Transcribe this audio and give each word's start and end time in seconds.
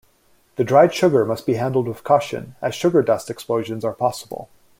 The 0.55 0.63
dried 0.63 0.95
sugar 0.95 1.25
must 1.25 1.45
be 1.45 1.53
handled 1.53 1.87
with 1.87 2.03
caution, 2.03 2.55
as 2.59 2.73
sugar 2.73 3.03
dust 3.03 3.29
explosions 3.29 3.85
are 3.85 3.93
possible. 3.93 4.49